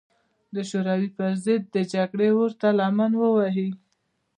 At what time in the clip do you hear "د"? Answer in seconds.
0.55-0.57, 1.75-1.77